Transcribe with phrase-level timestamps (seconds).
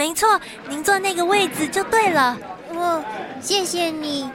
[0.00, 2.34] 没错，您坐那个位置就对了。
[2.72, 3.04] 哦，
[3.42, 4.30] 谢谢你。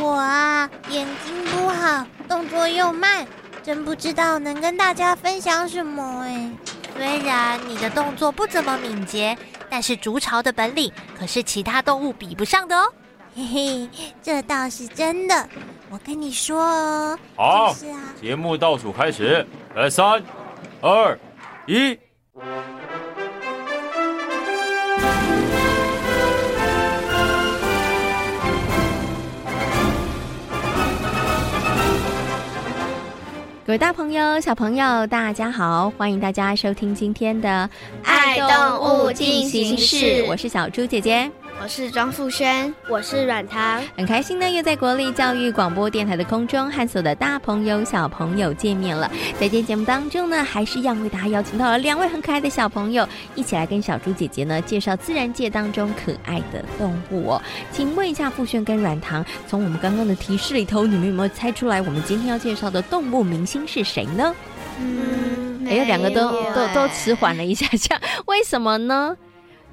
[0.00, 3.26] 我啊，眼睛不好，动作又慢，
[3.62, 6.50] 真不知道能跟大家分享什么哎。
[6.96, 9.36] 虽然你的动作不怎么敏捷，
[9.68, 12.90] 但是筑巢的本领可是其他动物比不上的哦。
[13.36, 13.90] 嘿嘿，
[14.22, 15.46] 这倒是真的。
[15.90, 17.18] 我跟你说哦。
[17.36, 20.22] 好，是啊，节目倒数开始，来，三、
[20.80, 21.18] 二、
[21.66, 21.98] 一。
[33.64, 35.88] 各位大朋友、小朋友，大家好！
[35.90, 37.70] 欢迎大家收听今天的
[38.04, 39.96] 《爱动物进行式》，
[40.26, 41.30] 我是小猪姐姐。
[41.60, 49.08] 我是庄富轩，我是软糖，很开心呢，又在国立教育广播电台的空中和所有的大朋友、小朋友见面了。
[49.38, 57.42] 在今天节目当中呢，还是一样为大家邀请到了两位很可爱的小朋友，一起来跟小猪姐姐呢介绍自然界当中可爱的动物哦。
[57.70, 64.34] 请问一下富轩跟软糖，从我们刚刚的提示里头，你们有没有猜出来我们今天要介绍的动物明星是谁呢？
[64.80, 69.16] 嗯，哎，两个都都都迟缓了一下下，为什么呢？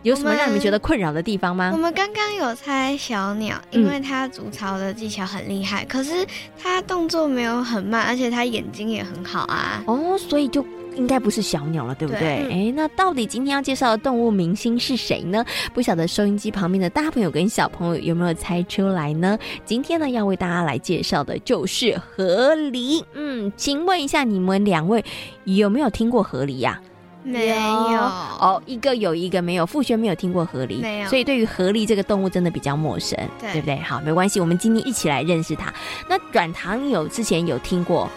[0.04, 1.72] 有什么让你们觉得困扰的地方吗？
[1.74, 6.26] 我们刚刚有猜小鸟，因为它筑巢的技巧很厉害，嗯、可是
[6.58, 9.84] 它动作没有很慢，而且它眼睛也很好啊。
[9.88, 10.66] 哦，所以就
[10.96, 12.28] 应该不是小鸟了，对不对？
[12.50, 15.46] 哎、嗯，那到底今天要介绍的动物明星是谁呢？
[15.74, 19.38] 不晓得收音机旁边的大朋友跟小朋友有没有猜出来呢？
[19.66, 23.04] 今天呢，要为大家来介绍的就是河狸。
[23.14, 25.04] 嗯，请问一下你们两位
[25.44, 26.88] 有没有听过河狸呀、啊？
[27.24, 29.66] 没有哦，一个有一个没有。
[29.66, 33.78] 傅轩没有听过河狸，没有，所以对于河狸这个动物真的比较陌生，对，对不对？
[33.80, 35.74] 好，没关系，我们今天一起来认识它。
[36.08, 38.10] 那软糖有之前有听过？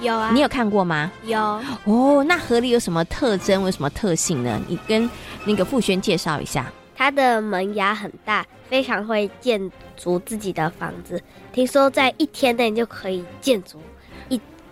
[0.00, 1.10] 有啊，你有看过吗？
[1.24, 1.38] 有
[1.84, 2.24] 哦。
[2.28, 3.62] 那河狸有什么特征？
[3.62, 4.60] 有什么特性呢？
[4.68, 5.08] 你跟
[5.44, 6.70] 那个傅轩介绍一下。
[6.94, 11.20] 它的门牙很大，非常会建筑自己的房子。
[11.52, 13.78] 听说在一天内就可以建筑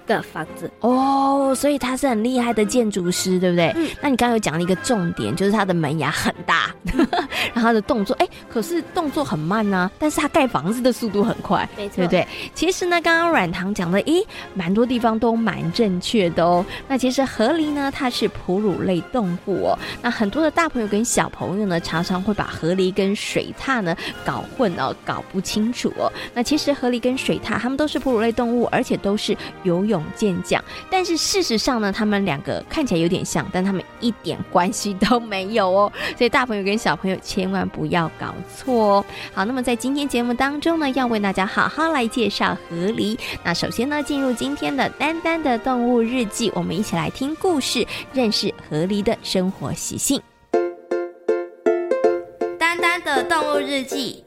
[0.07, 3.73] 的房子哦，所以他是很厉害的建筑师，对不对？
[3.77, 3.89] 嗯。
[4.01, 6.75] 那你刚刚有讲了一个重点，就是他的门牙很大，
[7.53, 12.27] 然后他的动作，哎，可是动作很慢呢，啊，但是他盖房子的速度很快，没错，对不对？
[12.55, 14.25] 其实呢，刚刚软糖讲的，咦，
[14.55, 16.65] 蛮多地方都蛮正确的哦。
[16.87, 19.79] 那其实河狸呢，它是哺乳类动物哦。
[20.01, 26.13] 那很多的大朋友跟小朋友呢，常常会把河狸跟水獭呢搞混哦，搞不清楚哦。
[26.33, 30.05] 那其实河狸跟水獭，它们都是哺乳类动物，而且都是游泳。
[30.15, 35.91] 健将，但是事实上呢，它们两个看起来有点像，但他们一点关系都没有哦。
[36.17, 39.05] 所以大朋友跟小朋友千万不要搞错哦。
[39.33, 43.19] 好，那么在今天节目当中呢，要为大家好好来介绍河狸。
[43.43, 50.23] 那首先呢，进入今天的丹丹的动物日记，我们一起来听故事，认识河狸的生活习性。
[52.57, 54.23] 丹丹的动物日记。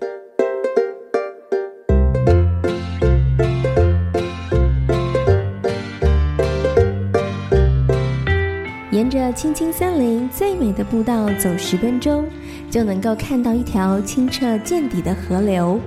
[9.28, 12.26] 着青青森林最美的步道走十分钟，
[12.72, 15.82] 就能够看到一条清澈见底的河流。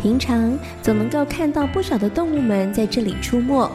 [0.00, 3.68] 平常总能够看到不少的动物们在这里出没，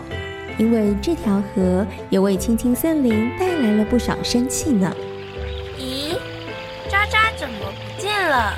[0.57, 4.95] 因为这条河也为青青森林带来了不少生气呢。
[5.77, 6.15] 咦，
[6.89, 8.53] 渣渣怎么不见了？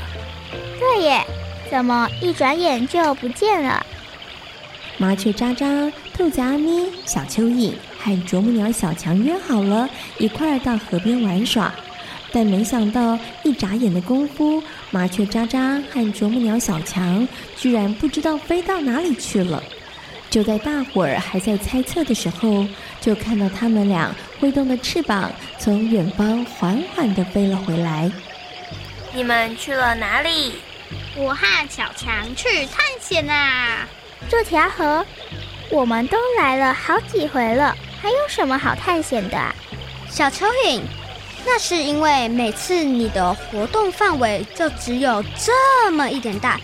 [0.79, 1.25] 对耶，
[1.71, 3.83] 怎么一转眼就不见了？
[4.99, 7.73] 麻雀渣渣、兔子阿咪、小蚯蚓。
[8.03, 11.73] 和啄木鸟小强约好了一块儿到河边玩耍，
[12.33, 14.61] 但没想到一眨眼的功夫，
[14.91, 19.63] 麻雀渣渣和啄木鸟小强居然不知道飞到哪里去了。
[20.29, 22.67] 就在大伙儿还在猜测的时候，
[22.99, 28.11] 就看到他们俩挥动的翅膀从远方缓缓地飞了回来。
[29.13, 30.55] 你们去了哪里？
[31.15, 33.87] 我和小强去探险啊！
[34.27, 35.05] 这条河，
[35.69, 37.75] 我们都来了好几回了。
[38.03, 39.55] 还有什么好探险的啊？
[40.09, 40.81] 小蚯蚓，
[41.45, 46.59] 那是因为每次你的活动范围就只有这么一点大，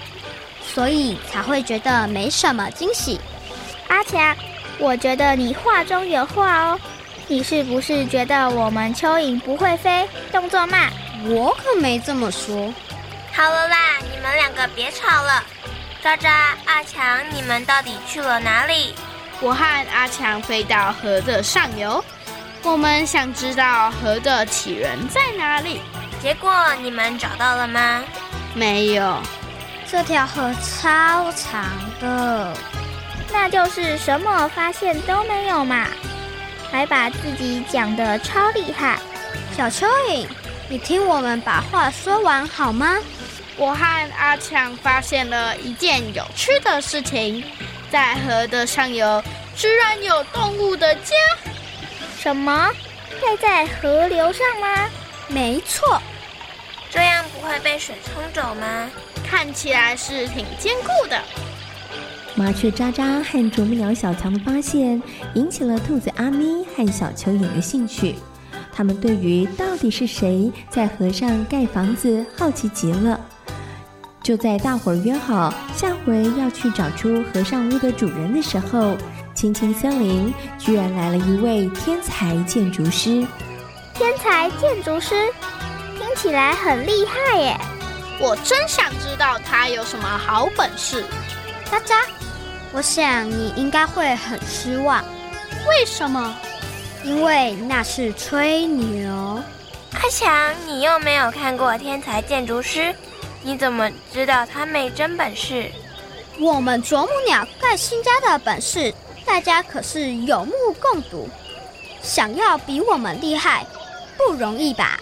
[0.62, 3.18] 所以才会觉得没什么惊喜。
[3.88, 4.36] 阿强，
[4.80, 6.80] 我觉得你话中有话哦。
[7.30, 10.92] 你是不是觉得我们蚯蚓不会飞，动作慢？
[11.26, 12.74] 我可没这么说。
[13.32, 13.78] 好了啦，
[14.12, 15.42] 你们两个别吵了。
[16.04, 18.94] 渣渣、阿强，你们到底去了哪里？
[19.42, 22.04] 我和阿强飞到河的上游。
[22.64, 25.82] 我们想知道河的起源在哪里？
[26.22, 26.52] 结果
[26.82, 28.04] 你们找到了吗？
[28.54, 29.18] 没有，
[29.90, 31.66] 这条河超长
[32.02, 32.54] 的，
[33.32, 35.88] 那就是什么发现都没有嘛，
[36.70, 39.00] 还把自己讲的超厉害。
[39.56, 40.28] 小蚯蚓，
[40.68, 42.98] 你听我们把话说完好吗？
[43.56, 47.44] 我和阿强发现了一件有趣的事情，
[47.92, 49.24] 在河的上游
[49.56, 51.16] 居然有动物的家。
[52.18, 52.70] 什么？
[53.22, 54.90] 盖在河流上吗？
[55.28, 56.02] 没错。
[56.90, 58.90] 这样不会被水冲走吗？
[59.30, 61.22] 看起来是挺坚固的。
[62.36, 65.02] 麻雀渣渣和啄木鸟小强的发现，
[65.36, 68.16] 引起了兔子阿咪和小蚯蚓的兴趣。
[68.72, 73.20] 他们对于到底是谁在河上盖房子好奇极了。
[74.22, 78.98] 就在大伙儿约好下回要去找出和尚屋的主人的时候。
[79.36, 83.26] 青青森林居然来了一位天才建筑师。
[83.94, 85.16] 天才建筑师
[85.98, 87.58] 听起来很厉害耶！
[88.20, 91.06] 我真想知道他有什么好本事。
[91.72, 92.02] 渣渣，
[92.74, 95.02] 我想你应该会很失望。
[95.70, 96.36] 为什么？
[97.06, 99.42] 因为那是吹牛。
[99.94, 102.94] 阿强，你又没有看过天才建筑师，
[103.42, 105.66] 你怎么知道他没真本事？
[106.40, 108.94] 我们啄木鸟盖新家的本事。
[109.26, 111.28] 大家可是有目共睹，
[112.02, 113.66] 想要比我们厉害
[114.18, 115.00] 不容易吧？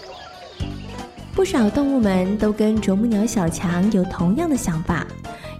[1.34, 5.06] 不少动物们都跟啄木鸟小强有同样的想法，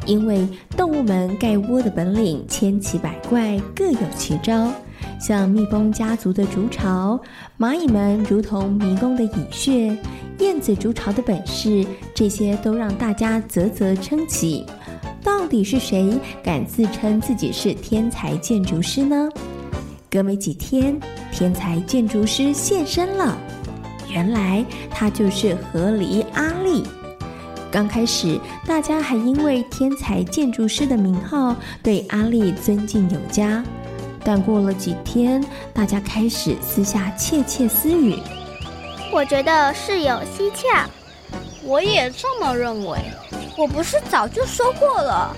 [0.04, 0.46] 因为
[0.76, 4.70] 动物们盖窝的本领千奇百怪，各有奇招。
[5.18, 7.20] 像蜜蜂家族的筑巢，
[7.58, 9.96] 蚂蚁们如同迷宫的蚁穴，
[10.38, 11.84] 燕子筑巢的本事，
[12.14, 14.64] 这些都让大家啧啧称奇。
[15.22, 19.28] 到底是谁敢自称自己是天才建筑师呢？
[20.10, 20.98] 隔没几天，
[21.32, 23.36] 天才建筑师现身了。
[24.08, 26.82] 原来他就是河狸阿力。
[27.70, 33.62] 刚开始，大家还因为天才建筑师的名号对阿力尊敬有加。
[34.28, 35.42] 但过了几天，
[35.72, 38.14] 大家开始私下窃窃私语。
[39.10, 40.84] 我觉得事有蹊跷。
[41.64, 42.98] 我也这么认为。
[43.56, 45.34] 我不是早就说过了，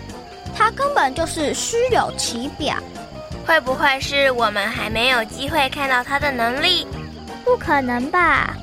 [0.57, 2.75] 他根本就是虚有其表。
[3.47, 6.85] 会不会是我们还没有机会看到他的能力？
[7.45, 8.57] 不可能吧？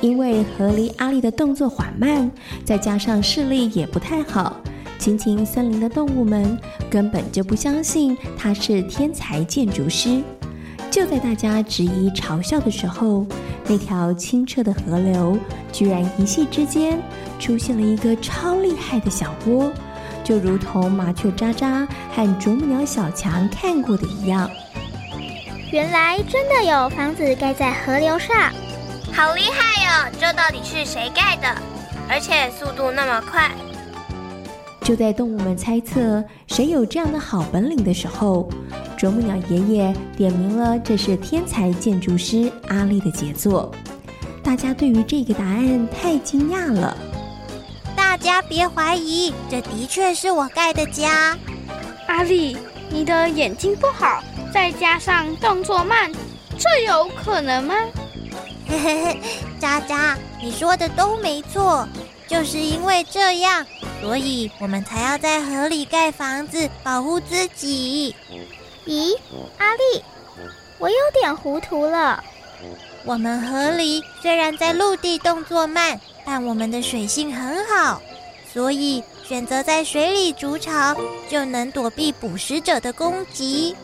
[0.00, 2.30] 因为河狸阿力的动作缓慢，
[2.64, 4.61] 再加上视力也不太好，
[5.02, 6.56] 青青森林的动物们
[6.88, 10.22] 根本就不相信他是天才建筑师。
[10.92, 13.26] 就在大家质疑嘲笑的时候，
[13.66, 15.36] 那条清澈的河流
[15.72, 17.02] 居然一夕之间
[17.40, 19.72] 出现了一个超厉害的小窝，
[20.22, 21.84] 就如同麻雀渣渣
[22.14, 24.48] 和啄木鸟小强看过的一样。
[25.72, 28.52] 原来真的有房子盖在河流上，
[29.12, 30.12] 好厉害哟！
[30.20, 31.60] 这到底是谁盖的？
[32.08, 33.50] 而且速度那么快。
[34.84, 38.48] 就在动物们猜测谁有这样的好本领的时候，
[38.96, 43.72] 啄木鸟爷爷点名了这是天才建筑师阿力的杰作。
[44.42, 46.96] 大家对于这个答案太惊讶了。
[47.96, 51.38] 大家别怀疑，这的确是我盖的家。
[52.08, 52.56] 阿力，
[52.90, 54.22] 你的眼睛不好，
[54.52, 56.10] 再加上动作慢，
[56.58, 57.74] 这有可能吗？
[58.66, 59.20] 嘿嘿嘿，
[59.60, 61.86] 渣渣，你说的都没错，
[62.26, 63.64] 就是因为这样。
[64.02, 68.14] 所以我们才要在河里盖房子，保护自己。
[68.84, 69.16] 咦，
[69.58, 70.02] 阿力，
[70.78, 72.22] 我有点糊涂了。
[73.04, 78.02] 我们河狸虽然在陆地动作慢，但我们的水性很好，
[78.52, 80.96] 所以选择在水里筑巢，
[81.28, 83.76] 就能躲避捕食者的攻击。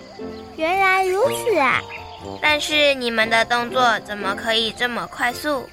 [0.57, 1.81] 原来如此啊！
[2.43, 5.69] 但是你们的动作怎么可以这么快速？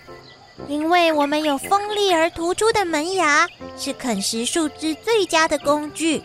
[0.67, 3.47] 因为我们有锋利而突出的门牙，
[3.77, 6.21] 是啃食树枝最佳的工具。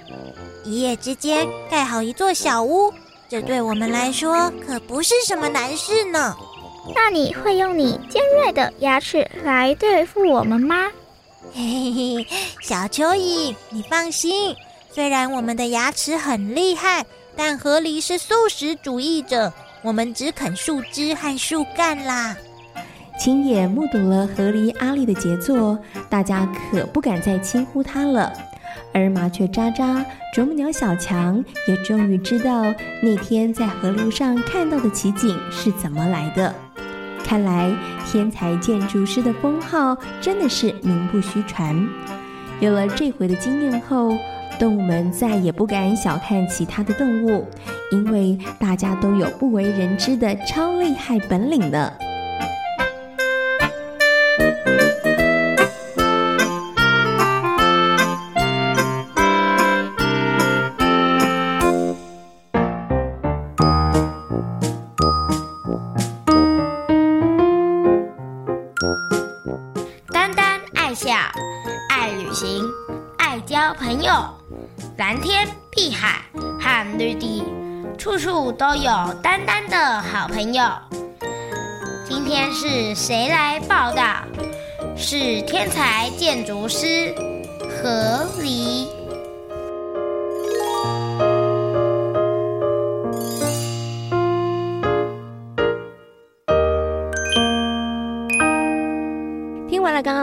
[0.64, 2.92] 一夜之间盖好一座小屋，
[3.28, 6.36] 这对我们来说可不是什么难事呢。
[6.94, 10.90] 那你会用你尖锐的牙齿来对付我们吗？
[11.52, 12.26] 嘿嘿嘿，
[12.60, 14.54] 小蚯蚓，你放心，
[14.92, 17.04] 虽然我们的牙齿很厉害，
[17.36, 22.36] 但河狸是素食主义者，我们只啃树枝和树干啦。
[23.20, 28.32] 亲眼目睹了河狸阿力的杰作，大家可不敢再轻忽他了。
[28.94, 32.64] 而麻雀喳喳、啄木鸟小强也终于知道
[33.02, 36.54] 那天在河流上看到的奇景是怎么来的。
[37.22, 37.70] 看来
[38.06, 41.76] 天才建筑师的封号真的是名不虚传。
[42.58, 44.16] 有了这回的经验后，
[44.58, 47.46] 动物们再也不敢小看其他的动物，
[47.92, 51.92] 因为大家都有不为人知的超厉害本领呢。
[73.80, 74.12] 朋友
[74.98, 76.20] 蓝天、碧海
[76.60, 77.42] 和绿地，
[77.96, 80.62] 处处都有丹丹的好朋友。
[82.06, 84.18] 今天是谁来报道？
[84.94, 87.14] 是天才建筑师
[87.82, 88.86] 河狸。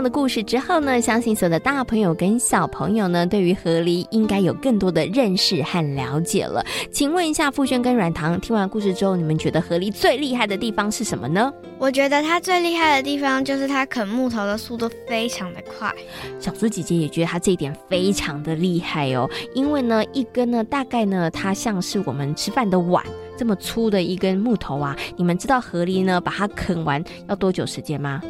[0.08, 6.66] 的故事之后呢，相信所有的大朋友跟小朋友呢，对于河狸应该有更多的认识和了解了。
[6.94, 11.52] 请问一下，富轩跟软糖，听完故事之后，你们觉得河狸最厉害的地方是什么呢？
[11.78, 15.94] 我觉得它最厉害的地方就是它啃木头的速度非常的快。
[16.40, 23.04] 小猪姐姐也觉得它这一点非常的厉害哦，因为呢，一根呢，大概呢，它像是我们吃饭的碗
[23.38, 24.96] 这么粗的一根木头啊。
[25.18, 28.22] 你们知道河狸呢，把它啃完要多久时间吗？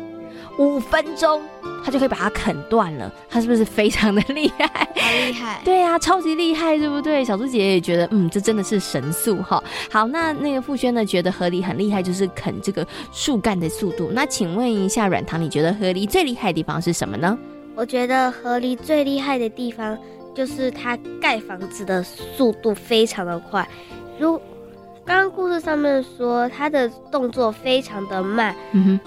[0.58, 1.42] 五分钟，
[1.84, 4.68] 他就可以把它啃断了，他是不是非常的厉害？
[4.68, 5.62] 好厉害！
[5.66, 7.24] 对啊，超级厉害，对不对？
[7.24, 9.64] 小猪姐姐也觉得，嗯，这真的是神速哈。
[9.92, 14.10] 好，那那个富轩呢，觉得河狸很厉害，就是啃这个树干的速度。
[14.12, 17.38] 那请问一下，软糖，你觉得河狸最厉害的地方是什么呢？
[17.76, 19.96] 我觉得河狸最厉害的地方
[20.34, 23.68] 就是它盖房子的速度非常的快。
[24.20, 24.36] 如
[25.06, 28.56] 刚刚故事上面说，它的动作非常的慢。
[28.72, 29.00] 嗯哼。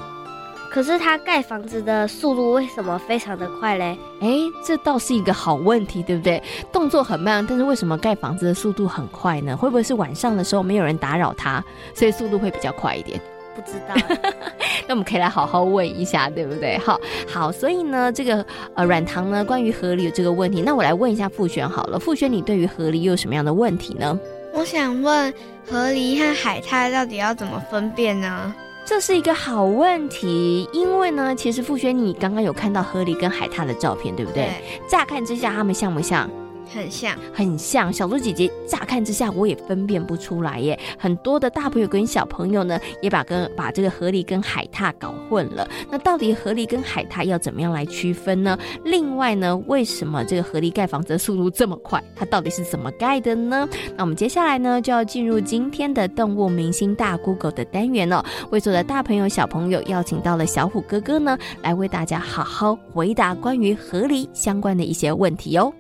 [0.71, 3.99] 可是他盖房子的速度为什么非常的快嘞？
[4.21, 4.29] 哎，
[4.65, 6.41] 这倒是一个好问题，对不对？
[6.73, 9.57] 动作很慢，但是为什么盖房子的速度很快呢？
[9.57, 11.62] 会不会是晚上的时候没有人打扰他，
[11.93, 13.21] 所以速度会比较快一点？
[13.53, 13.95] 不知道，
[14.87, 16.79] 那我们可以来好好问一下，对不对？
[16.79, 21.99] 好，好，所以呢，这个呃软糖呢，关于河狸的这个问题，那我来问一下傅璇好了。
[21.99, 24.19] 傅璇，你对于河狸又有什么样的问题呢？
[24.55, 25.35] 我想问
[25.69, 28.55] 河狸和海獭到底要怎么分辨呢？
[28.91, 34.47] 这是一个好问题，因为呢，其实傅轩，你刚刚有看到河狸跟海獭的照片，对不对？
[34.47, 34.81] 对。
[34.89, 36.29] 乍看之下，他们像不像？
[36.73, 37.93] 很像，很像。
[37.93, 40.79] 小猪姐姐乍看之下，我也分辨不出来耶。
[40.97, 45.69] 很多的大朋友跟小朋友呢，也把跟把这个河狸跟海獭搞混了。
[45.91, 48.57] 那到底河狸跟海獭要怎么样来区分呢？
[48.85, 52.03] 另外呢，为什么这个河狸盖房子的速度这么快？
[52.15, 53.69] 它到底是怎么盖的呢？
[53.97, 58.25] 那我们接下来呢，就要进入今天的动物明星大 Google 的单元了。
[58.50, 65.73] 为所的大朋友小朋友邀请到了小虎哥哥呢，来为大家好好回答关于河狸相关的一些问题哦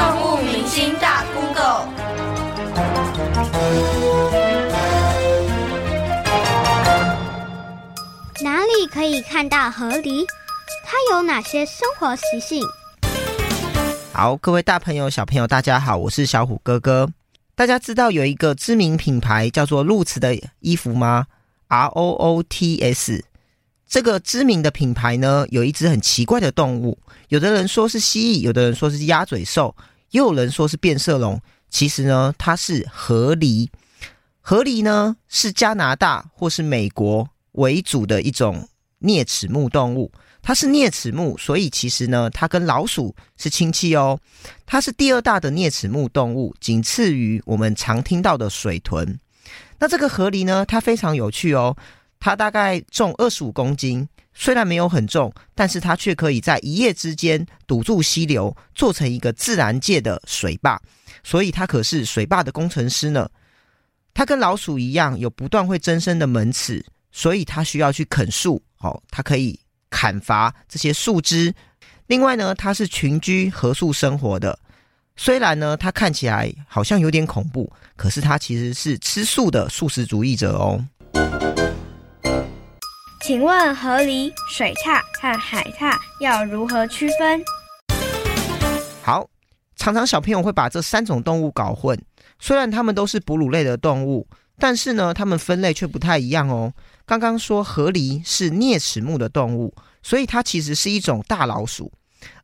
[0.00, 0.40] 哟。
[0.66, 1.88] 新大 Google，
[8.40, 10.24] 哪里可以看到河狸？
[10.84, 12.64] 它有哪些生活习性？
[14.12, 17.08] 好，各位大朋友、小朋友，大家好，我是小虎哥哥。
[17.56, 21.26] 大家知道有一个知名品牌叫做露慈的衣服吗
[21.66, 23.24] ？R O O T S。
[23.88, 26.96] 这个知名的品牌呢，有一只很奇怪的动物，
[27.28, 29.74] 有的人说是蜥蜴，有的人说是鸭嘴兽。
[30.10, 33.68] 也有人说是变色龙，其实呢，它是河狸。
[34.40, 38.68] 河狸呢是加拿大或是美国为主的一种
[39.00, 40.10] 啮齿目动物。
[40.42, 44.18] 它是啮齿目，所以其实呢，它跟老鼠是亲戚哦。
[44.64, 49.20] 它是第二大的啮齿目动物，仅次于我们常听到的水豚。
[49.78, 51.76] 那这个河狸呢，它非常有趣哦，
[52.20, 54.08] 它大概重二十五公斤。
[54.32, 60.80] 虽然没有很重，但是它却可以在一夜之间堵住溪流，做成一个自然界的水坝，
[61.24, 63.28] 所以它可是水坝的工程师呢。
[64.14, 68.62] 它跟老鼠一样，有不断会增生的门齿，所以它需要去啃树。
[68.78, 69.58] 哦，它可以
[69.90, 71.52] 砍伐这些树枝。
[72.06, 74.58] 另外呢，它是群居合宿生活的。
[75.16, 80.82] 虽然呢，它看起来好像有点恐怖，可是它其实是吃素的素食主义者哦。
[83.22, 87.44] 请问河狸、水獭和海獭要如何区分？
[89.02, 89.28] 好，
[89.76, 92.00] 常常小朋友会把这三种动物搞混。
[92.38, 94.26] 虽然它们都是哺乳类的动物，
[94.58, 96.72] 但是呢，它们分类却不太一样哦。
[97.04, 101.92] 刚刚说河狸是啮齿目的动物，所以它其实是一种大老鼠；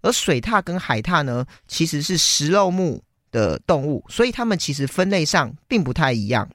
[0.02, 3.02] 而水獭跟海獭呢，其实是食肉目
[3.33, 6.47] 的动物，所以它们其实分类上并不太一样。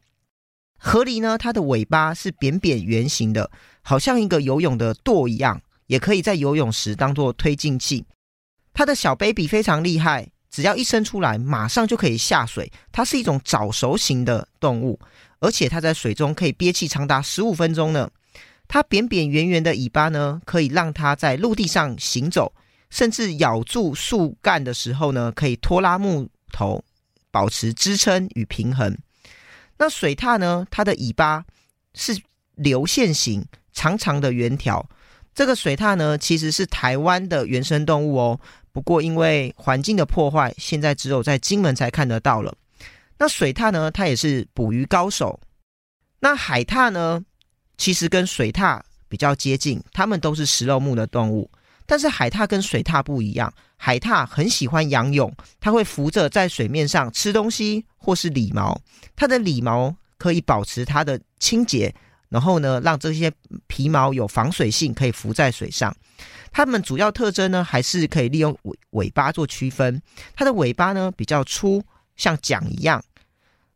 [0.84, 3.52] 河狸呢，它的尾巴是扁扁圆形的，
[3.84, 8.04] 好像一个游泳的舵一样，也可以在游泳时当做推进器。
[8.74, 12.72] 它的小 baby 非常厉害，只要一生出来，马上就可以下水。
[12.92, 15.00] 它是一种早熟型的动物，
[15.40, 18.10] 而且它在水中可以憋气长达十五分钟呢。
[18.68, 22.54] 它扁扁圆圆的尾巴呢，可以让它在陆地上行走，
[22.90, 26.84] 甚至咬住树干的时候呢，可以拖拉木头，
[27.30, 28.98] 保持支撑与平衡。
[29.82, 31.44] 那水獭呢，它的尾巴
[31.96, 32.16] 是
[32.54, 34.88] 流线型，长长的圆条。
[35.34, 38.40] 这个水獭呢，其实是台湾的原生动物哦。
[38.72, 42.56] 不过因为环境的破坏，现在只有在金门才看得到了。
[43.18, 45.40] 那水獭呢，它也是捕鱼高手。
[46.20, 47.26] 那海獭呢，
[47.76, 51.50] 其实跟水獭比较接近，它们都是食肉目的动物。
[51.88, 53.52] 但是海獭跟水獭不一样，
[53.84, 58.80] 海獭很喜欢仰泳，它会浮着在水面上吃东西或是理毛。
[59.16, 61.92] 它的理毛可以保持它的清洁，
[62.30, 63.32] 然后呢，让这些
[63.66, 65.92] 皮毛有防水性，可以浮在水上。
[66.52, 70.00] 它们主要特征呢，还是可以利用尾尾巴做区分。
[70.36, 71.84] 它的尾巴呢比较粗，
[72.16, 73.04] 像桨一样。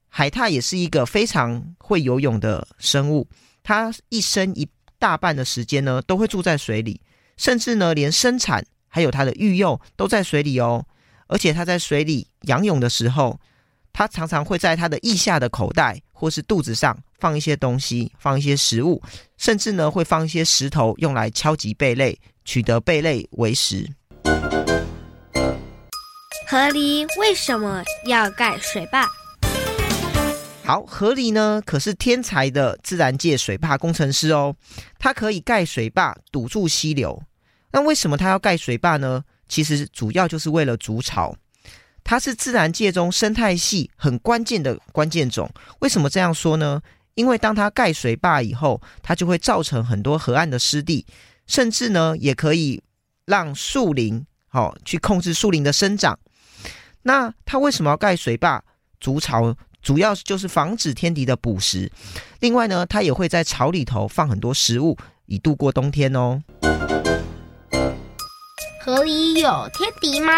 [0.07, 3.27] 海獭也是一个非常会游泳的生物，
[3.63, 4.69] 它一生一
[5.00, 7.01] 大半的时间呢都会住在水里，
[7.38, 8.63] 甚至呢连生产
[8.96, 10.86] 还有它的育幼都在水里哦。
[11.28, 13.38] 而且它在水里仰泳的时候，
[13.92, 19.04] 它常常会在它的腋下的口袋或是肚子上放一些东西，放一些食物，
[19.36, 22.18] 甚至呢会放一些石头用来敲击贝类。
[22.46, 23.90] 取得贝类为食。
[26.48, 29.08] 河狸为什么要盖水坝？
[30.64, 34.56] 好，河狸呢可是天才的自然界水坝工程师哦，
[35.00, 37.20] 它可以盖水坝堵住溪流。
[37.75, 39.22] 那为什么它要盖水坝呢？
[39.50, 41.35] 其实主要就是为了筑巢。
[42.05, 45.51] 它是自然界中生态系很关键的关键种。
[45.79, 46.81] 为什么这样说呢？
[47.16, 51.05] 因为当它盖水坝以后，它就会造成很多河岸的湿地。
[51.48, 52.81] 甚至呢，也可以
[53.25, 56.18] 让树林好、哦、去控制树林的生长。
[57.01, 58.64] 那它为什么要盖水坝
[59.01, 59.53] 筑巢？
[59.81, 61.92] 主要就是防止天敌的捕食。
[62.40, 66.42] 另外呢，它也会在巢里头放很多食物，以度过冬天哦。
[68.85, 70.31] 河里有天敌吗？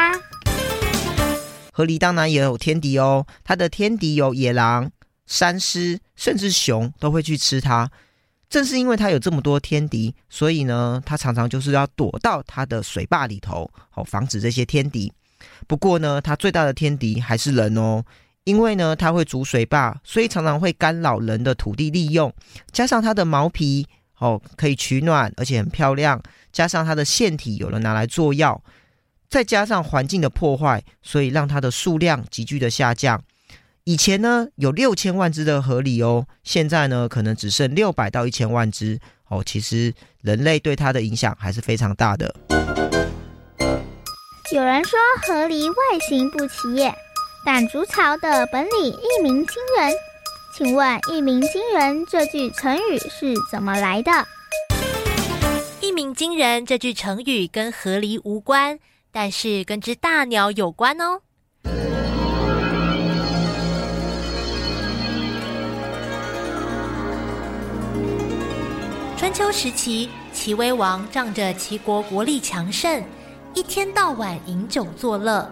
[1.73, 3.27] 河里当然也有天敌哦。
[3.43, 4.89] 它的天敌有野狼、
[5.25, 7.91] 山狮，甚至熊都会去吃它。
[8.49, 15.12] 正是因为它有这么多天敌，所以呢，它常常就是要躲到它的水坝里头，好防止这些天敌。
[15.67, 18.01] 不过呢，它最大的天敌还是人哦，
[18.45, 22.33] 因为呢，它会筑水坝，所以常常会干扰人的土地利用。
[22.71, 23.86] 加上它的毛皮
[24.19, 28.62] 哦可以取暖，而且很漂亮，加上它的腺体有人拿来做药，
[29.30, 33.23] 再加上环境的破坏，所以让它的数量急剧的下降。
[33.84, 38.99] 以前呢，有六千万只的河狸哦，现在呢可能只剩六百到一千万只
[39.30, 39.41] 哦。
[39.45, 42.36] 其实人类对它的影响还是非常大的。
[44.53, 46.93] 有人说河狸外形不起眼，
[47.45, 49.93] 但筑巢的本领一鸣惊人。
[50.58, 54.12] 请问“一鸣惊人”这句成语是怎么来的
[55.82, 58.80] ？“一鸣惊人”这句成语跟河狸无关，
[59.12, 61.22] 但是跟只大鸟有关哦。
[69.15, 73.04] 春秋时期，齐威王仗着齐国国力强盛，
[73.54, 75.48] 一天到晚饮酒作乐。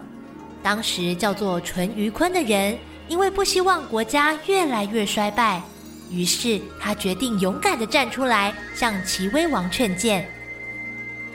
[0.64, 2.76] 当时叫做淳于髡的人，
[3.08, 5.62] 因为不希望国家越来越衰败，
[6.10, 10.28] 于是他决定勇敢的站出来，向齐威王劝谏。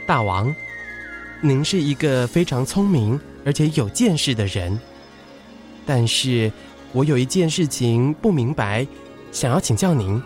[0.06, 0.54] 大王，
[1.40, 4.78] 您是一个非常聪明而且有见识的人，
[5.86, 6.52] 但是
[6.92, 8.86] 我有一件事情不明白，
[9.32, 10.22] 想要请教您。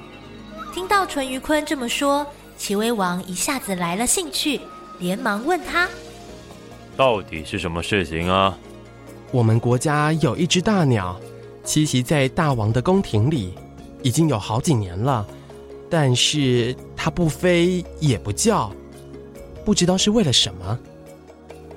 [0.73, 2.25] 听到淳于髡这么说，
[2.57, 4.59] 齐威王一下子来了兴趣，
[4.99, 5.87] 连忙问他
[6.97, 8.57] ：“到底是什么事情啊？”
[9.31, 11.19] 我们国家有一只大鸟，
[11.65, 13.53] 栖息在大王的宫廷里，
[14.03, 15.25] 已经有好几年了，
[15.89, 18.71] 但是它不飞也不叫，
[19.65, 20.79] 不知道是为了什么。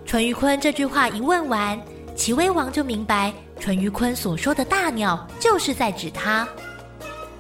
[0.05, 1.81] 淳于髡这句话一问完，
[2.15, 6.47] 齐威王就明白，淳于髡所说的大鸟就是在指他。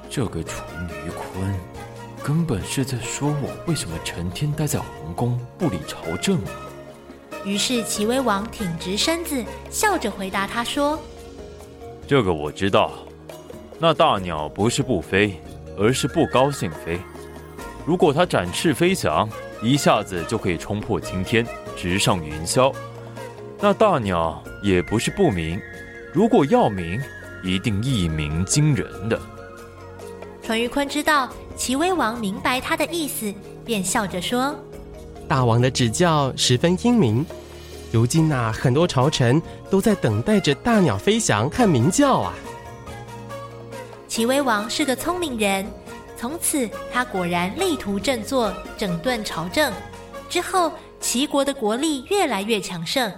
[0.08, 1.52] 这个淳于髡
[2.22, 6.50] 根本是在说我为什么成天待在皇宫不理朝政啊。
[7.44, 10.98] 于是齐威王挺直身子，笑着回答他说
[12.08, 12.92] ：“这个我知道，
[13.78, 15.38] 那大鸟不是不飞，
[15.76, 16.98] 而是不高兴飞。
[17.84, 19.28] 如果它展翅飞翔，
[19.60, 22.74] 一下子就可以冲破青天，直上云霄。
[23.60, 25.60] 那大鸟也不是不鸣，
[26.10, 26.98] 如果要鸣，
[27.44, 29.20] 一定一鸣惊人的。
[30.42, 33.30] 淳于髡知道齐威王明白他的意思，
[33.66, 34.58] 便笑着说
[35.28, 37.22] ：“大王的指教十分英明。
[37.90, 42.34] 如今呐，很多朝臣都在等待着大鸟飞翔和鸣叫啊。”
[44.08, 45.66] 齐威王是个聪明人，
[46.16, 49.72] 从此他果然力图振作，整顿朝政。
[50.28, 53.12] 之后，齐国的国力越来越强盛。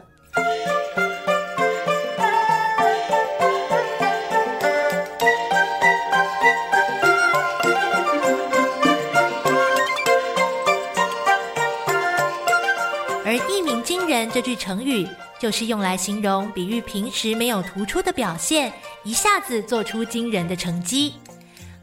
[13.49, 15.07] 一鸣惊人这句成语
[15.39, 18.73] 就是用来形容比喻平时没有突出的表现，
[19.05, 21.15] 一下子做出惊人的成绩。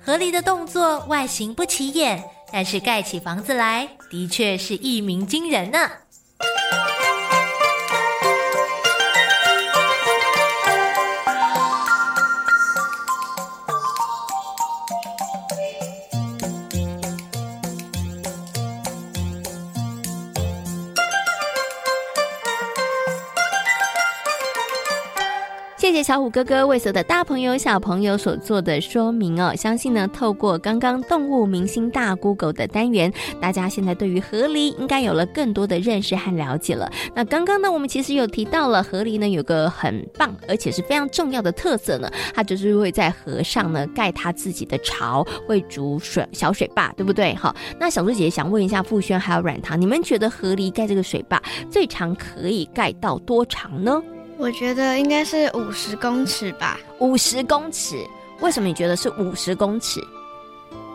[0.02, 5.90] 河狸的动作外形不起眼，但是盖起房子来的确是一鸣惊人呢。
[25.98, 29.56] 谢小虎哥哥为所有的大朋友、小朋友所做的说明哦。
[29.56, 36.88] 相信呢，透过刚刚动物明星大 Google 的单元，大家现在对于河狸应该有了更多的认识和了解了。
[37.16, 47.34] 那刚刚呢，我们其实有提到了河狸呢，有个很棒而且是非常重要的特色呢，它就是会在河上呢盖它自己的巢，会筑水小水坝，对不对？
[47.34, 54.00] 好，那小猪姐姐想问一下富轩还有软糖，你们觉得河狸盖这个水坝最长可以盖到多长呢？
[54.38, 56.80] 我觉得应该是五十公尺吧。
[57.00, 57.98] 五十公尺，
[58.40, 60.00] 为什么你觉得是五十公尺？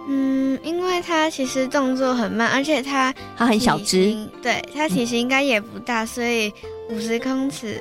[0.08, 6.52] 嗯，因为它其实动作很慢，而且它它很小只，对，它体型应该也不大，所以
[6.90, 7.80] 五十公尺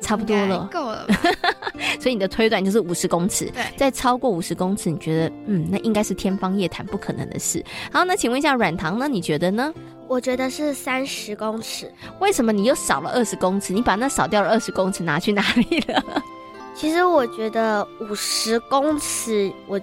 [0.00, 1.06] 差不多了，够了。
[2.00, 3.46] 所以你的推断就是五十公尺。
[3.54, 7.64] 对，再超过五十公尺，你觉得嗯，那应该是天方夜谭，不可能的事。
[7.90, 9.08] 好，那请问一下软糖呢？
[9.08, 9.72] 你觉得呢？
[10.12, 11.90] 我觉得是三十公尺。
[12.20, 13.72] 为什么你又少了二十公尺？
[13.72, 16.04] 你把那少掉了二十公尺拿去哪里了？
[16.76, 19.80] 其实我觉得五十公尺，我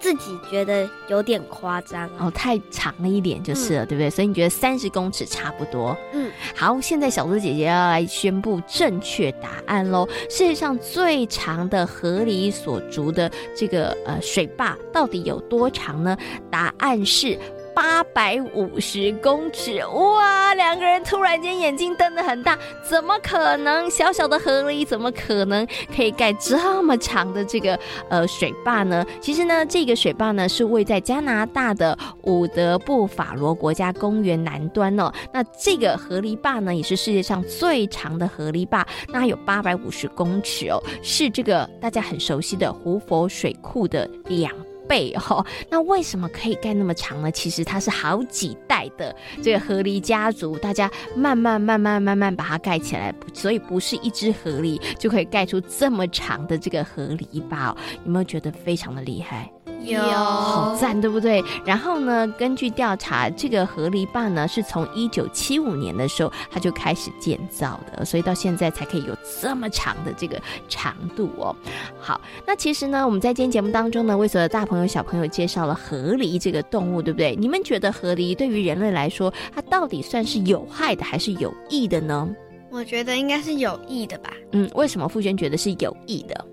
[0.00, 4.10] 自己觉得有点夸张哦，太长了一点就是了，嗯、对不对？
[4.10, 5.96] 所以你觉得三十公尺差不多？
[6.14, 10.04] 嗯，好，现在小猪姐姐要来宣布正确答案喽。
[10.28, 16.16] 世界上最长的河狸所筑的这个呃水坝到底有多长呢？
[16.50, 17.38] 答案是。
[17.80, 20.52] 八百五十公尺，哇！
[20.52, 23.88] 两个人突然间眼睛瞪得很大，怎么可能？
[23.88, 25.66] 小小的河狸怎么可能
[25.96, 29.02] 可以盖这么长的这个呃水坝呢？
[29.18, 35.10] 其实呢，这个水坝呢是位在加拿大的伍德布法罗国家公园南端哦。
[35.32, 44.52] 那这个河狸坝呢，也是世界上最长的河狸坝，那有八百五十公尺哦，是这个大家很熟悉的胡佛水库的两。
[44.90, 47.30] 背哦，那为什么可以盖那么长呢？
[47.30, 57.76] 其实它是好几代的这个河狸家族，大家慢慢慢慢慢慢把它盖起来，所以不是一只河狸就可以盖出这么长的这个河狸吧。
[58.04, 59.48] 有没有觉得非常的厉害？
[59.82, 61.42] 有，好赞，对不对？
[61.64, 71.54] 然后呢，根据调查，这个河狸坝呢，是从一九七五年的时候，它就开始建造的，所以到现在才可以有这么长的这个长度哦。
[71.98, 77.34] 好，那其实呢，我们在今天节目当中呢，为所有的大朋友小朋友介绍了河狸这个动物，对不对？
[77.36, 82.28] 你们觉得河狸对于人类来说，它到底算是有害的还是有益的呢？
[82.70, 84.32] 我觉得应该是有益的吧。
[84.52, 86.46] 嗯，为什么傅轩觉得是有益的？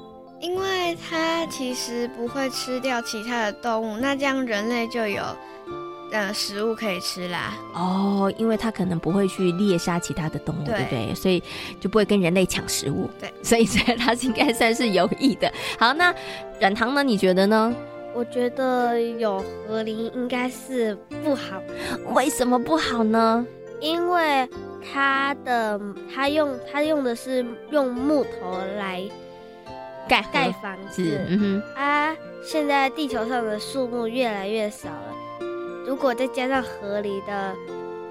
[0.88, 5.22] 因为它其实不会吃掉其他的动物，那这样人类就有
[6.14, 7.54] 呃食物可以吃啦。
[7.74, 11.14] 哦，因为它可能不会去猎杀其他的动物，对，不对？
[11.14, 11.44] 所以
[11.82, 13.10] 就不会跟人类抢食物。
[13.20, 15.52] 对，所以这它应该算是有益的。
[15.78, 16.16] 好，那
[16.62, 17.04] 软糖呢？
[17.04, 17.76] 你觉得呢？
[18.14, 21.62] 我觉得有河狸应该是不好。
[22.14, 23.46] 为什么不好呢？
[23.82, 24.48] 因为
[24.94, 25.78] 它的
[26.16, 29.04] 它用它用的是用木头来。
[30.08, 32.16] 盖盖房子，嗯哼啊！
[32.44, 35.14] 现在地球上的树木越来越少了，
[35.86, 37.56] 如果再加上河狸的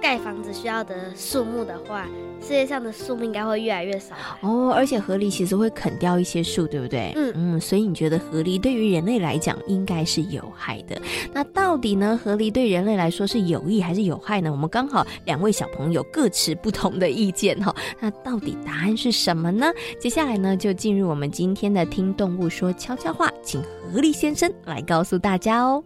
[0.01, 2.07] 盖房子需要的树木的话，
[2.41, 4.73] 世界上的树木应该会越来越少哦。
[4.73, 7.13] 而且河狸其实会啃掉一些树，对不对？
[7.17, 11.01] 嗯嗯，所以你觉得河狸对于人类来讲应该是有害的？
[11.33, 12.19] 那到底呢？
[12.23, 14.51] 河狸对人类来说是有益还是有害呢？
[14.51, 17.75] 我们刚好两位小朋友各持不同的意见哈。
[17.99, 19.73] 那到底答案是什么呢？
[19.99, 25.83] 接下来呢，就进入我们今天的听动物说悄悄话，请河狸先生来告诉大家哦。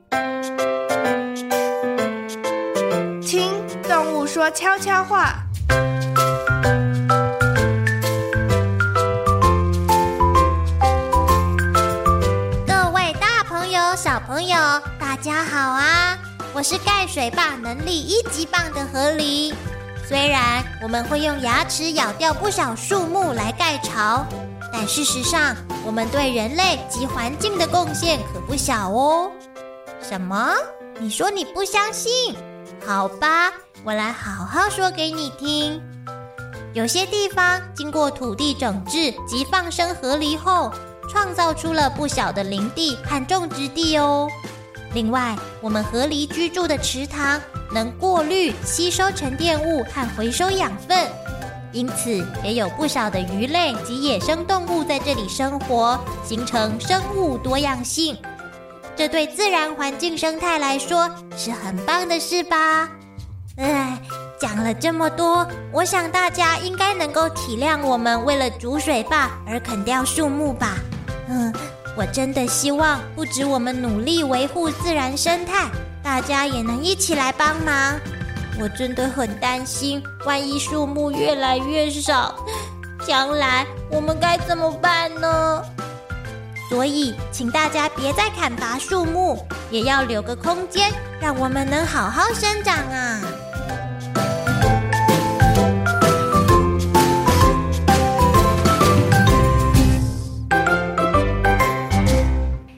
[3.30, 5.36] 听动物说悄悄话。
[12.66, 14.58] 各位大朋友、小朋友，
[14.98, 16.18] 大家好啊！
[16.52, 19.54] 我是盖水坝能力一级棒的河狸。
[20.08, 24.26] 虽然我们会用牙齿咬掉不少树木来盖巢，
[24.72, 25.54] 但事实上，
[25.86, 29.30] 我们对人类及环境的贡献可不小哦。
[30.02, 30.52] 什么？
[30.98, 32.34] 你说你不相信？
[32.86, 33.52] 好吧，
[33.84, 35.80] 我来好好说给你听。
[36.72, 40.72] 有些地方经过土地整治及放生河狸后，
[41.08, 44.28] 创造出了不小的林地和种植地哦。
[44.92, 47.40] 另外，我们河狸居住的池塘
[47.72, 51.06] 能过滤、吸收沉淀物和回收养分，
[51.72, 58.16] 因此也有不少的鱼类及野生动物在这里生活，形成生物多样性。
[59.00, 62.86] 这对自然环境生态来说是很棒的事吧？
[63.56, 63.98] 哎，
[64.38, 70.76] 讲了这么多，我想大家应该能够体谅我们为了筑水坝而啃掉树木吧？
[71.30, 71.50] 嗯，
[71.96, 75.70] 我真的希望不止我们努力维护自然生态，
[76.02, 77.98] 大家也能一起来帮忙。
[78.60, 82.34] 我真的很担心，万一树木越来越少，
[83.06, 85.62] 将来我们该怎么办呢？
[86.70, 90.88] 所以，请大家别再砍伐树木，也要留个空间，
[91.20, 93.20] 让我们能好好生长啊！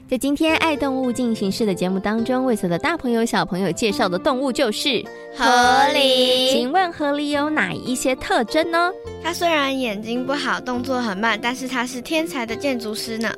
[0.09, 5.05] 在今天爱动物进行式的节目当中，为所有的大朋友、小朋友介绍的动物就是
[5.37, 5.45] 河
[5.93, 6.51] 狸。
[6.51, 8.91] 请问河狸有哪一些特征呢？
[9.23, 13.31] 它虽然眼睛不好，动作很慢，但是它是天才的建筑师呢。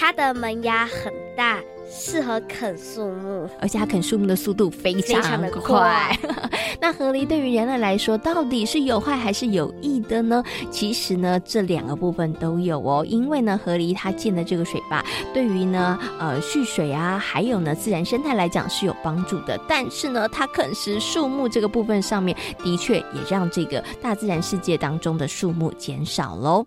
[0.00, 6.18] 它的门牙很大，适合啃树木，而且它啃树木的速度非常的快
[6.80, 10.42] 那河狸对于人类来说，到底是有害还是有益的呢？
[10.70, 13.04] 其实呢，这两个部分都有哦。
[13.06, 19.60] 因为呢，河狸它建的这个水坝，对于呢，呃，蓄水啊，还有呢，自然生态来讲是有帮助的。
[19.68, 22.34] 但是呢，它啃食树木这个部分上面，
[22.64, 26.66] 的确也让这个大自然世界当中的树木减少喽。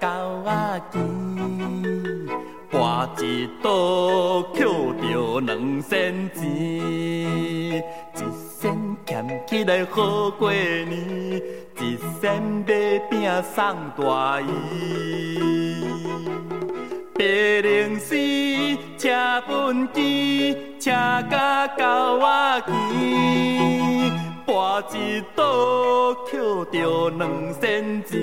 [0.00, 0.06] 狗
[0.44, 0.98] 仔鸡，
[2.70, 4.64] 跋一刀捡
[5.00, 7.82] 着两仙钱，一
[8.60, 11.42] 仙俭起来好过年，
[11.80, 14.46] 一仙买饼送大姨。
[17.14, 17.24] 白
[17.62, 18.14] 灵寺，
[18.96, 20.90] 车本机，车
[21.28, 24.27] 甲狗仔鸡。
[24.48, 26.40] 跋一倒捡
[26.72, 28.18] 着两仙钱。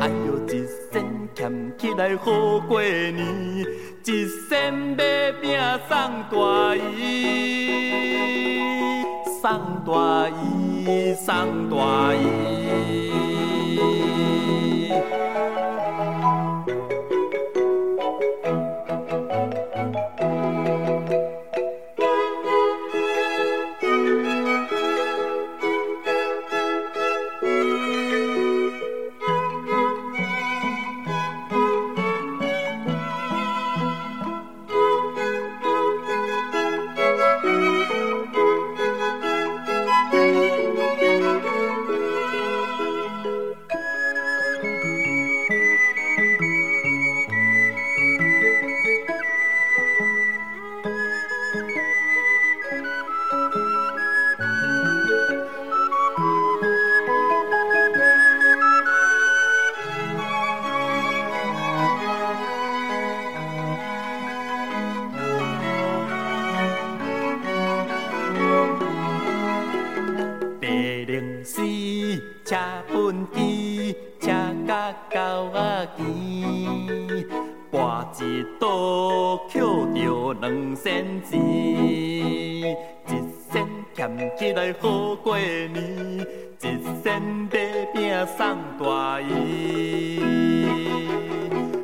[0.00, 3.18] 哎呦，一仙俭起来好过年，
[4.06, 5.98] 一仙买饼送
[6.30, 7.04] 大姨。
[9.42, 9.44] 送
[9.84, 9.92] 大
[10.30, 12.24] 姨，送大姨。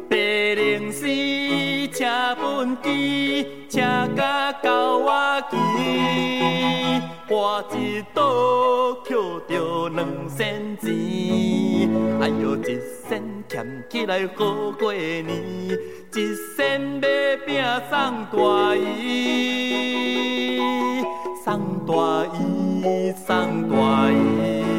[0.09, 0.13] 白
[0.55, 1.07] 龙丝
[1.89, 2.05] 车
[2.41, 3.81] 畚箕，车
[4.17, 5.11] 甲狗仔
[5.51, 5.53] 骑，
[7.29, 8.19] 博一赌
[9.05, 9.17] 捡
[9.49, 10.89] 着两仙钱，
[12.21, 12.69] 哎呦一
[13.09, 13.11] 仙
[13.49, 15.27] 俭起来好过年，
[16.15, 16.17] 一
[16.57, 17.07] 仙买
[17.47, 17.49] 饼
[17.89, 17.93] 送
[18.33, 18.39] 大
[18.77, 20.59] 姨，
[21.45, 21.49] 送
[21.87, 21.93] 大
[22.35, 23.29] 姨，送
[23.69, 23.75] 大
[24.11, 24.70] 姨。